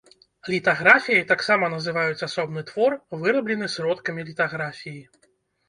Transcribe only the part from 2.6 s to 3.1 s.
твор,